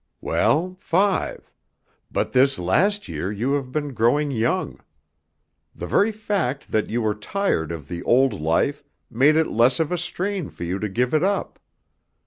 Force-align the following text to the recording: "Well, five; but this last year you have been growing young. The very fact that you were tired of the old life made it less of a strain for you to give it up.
"Well, 0.19 0.77
five; 0.79 1.51
but 2.11 2.31
this 2.31 2.57
last 2.57 3.07
year 3.07 3.31
you 3.31 3.51
have 3.51 3.71
been 3.71 3.93
growing 3.93 4.31
young. 4.31 4.79
The 5.75 5.85
very 5.85 6.11
fact 6.11 6.71
that 6.71 6.89
you 6.89 7.03
were 7.03 7.13
tired 7.13 7.71
of 7.71 7.87
the 7.87 8.01
old 8.01 8.33
life 8.33 8.83
made 9.11 9.35
it 9.35 9.45
less 9.51 9.79
of 9.79 9.91
a 9.91 9.99
strain 9.99 10.49
for 10.49 10.63
you 10.63 10.79
to 10.79 10.89
give 10.89 11.13
it 11.13 11.23
up. 11.23 11.59